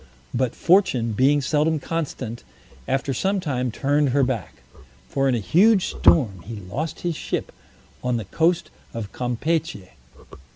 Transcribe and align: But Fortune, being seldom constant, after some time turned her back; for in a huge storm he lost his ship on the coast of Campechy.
But 0.33 0.55
Fortune, 0.55 1.11
being 1.11 1.41
seldom 1.41 1.77
constant, 1.79 2.43
after 2.87 3.13
some 3.13 3.39
time 3.39 3.69
turned 3.71 4.09
her 4.09 4.23
back; 4.23 4.63
for 5.07 5.29
in 5.29 5.35
a 5.35 5.39
huge 5.39 5.89
storm 5.89 6.41
he 6.43 6.55
lost 6.55 7.01
his 7.01 7.15
ship 7.15 7.51
on 8.03 8.17
the 8.17 8.25
coast 8.25 8.71
of 8.95 9.11
Campechy. 9.11 9.89